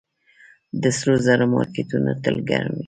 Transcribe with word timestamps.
د 0.81 0.83
سرو 0.97 1.15
زرو 1.25 1.45
مارکیټونه 1.55 2.11
تل 2.23 2.35
ګرم 2.49 2.71
وي 2.75 2.79